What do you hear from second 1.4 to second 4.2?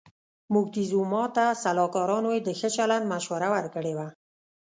سلاکارانو یې د ښه چلند مشوره ورکړې وه.